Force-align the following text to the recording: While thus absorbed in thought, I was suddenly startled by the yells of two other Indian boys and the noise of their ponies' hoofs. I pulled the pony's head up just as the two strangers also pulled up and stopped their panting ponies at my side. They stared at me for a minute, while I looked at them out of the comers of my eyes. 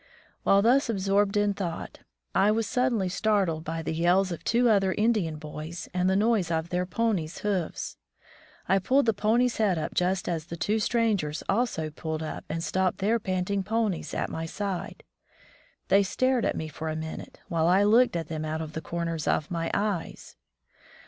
While 0.41 0.63
thus 0.63 0.89
absorbed 0.89 1.37
in 1.37 1.53
thought, 1.53 1.99
I 2.33 2.49
was 2.49 2.65
suddenly 2.65 3.07
startled 3.07 3.63
by 3.63 3.83
the 3.83 3.93
yells 3.93 4.31
of 4.31 4.43
two 4.43 4.67
other 4.67 4.93
Indian 4.93 5.35
boys 5.35 5.87
and 5.93 6.09
the 6.09 6.15
noise 6.15 6.49
of 6.49 6.69
their 6.69 6.87
ponies' 6.87 7.37
hoofs. 7.41 7.97
I 8.67 8.79
pulled 8.79 9.05
the 9.05 9.13
pony's 9.13 9.57
head 9.57 9.77
up 9.77 9.93
just 9.93 10.27
as 10.27 10.45
the 10.45 10.57
two 10.57 10.79
strangers 10.79 11.43
also 11.47 11.91
pulled 11.91 12.23
up 12.23 12.45
and 12.49 12.63
stopped 12.63 12.97
their 12.97 13.19
panting 13.19 13.61
ponies 13.61 14.15
at 14.15 14.31
my 14.31 14.47
side. 14.47 15.03
They 15.89 16.01
stared 16.01 16.45
at 16.45 16.57
me 16.57 16.67
for 16.67 16.89
a 16.89 16.95
minute, 16.95 17.39
while 17.47 17.67
I 17.67 17.83
looked 17.83 18.15
at 18.15 18.27
them 18.27 18.43
out 18.43 18.63
of 18.63 18.73
the 18.73 18.81
comers 18.81 19.27
of 19.27 19.51
my 19.51 19.69
eyes. 19.71 20.35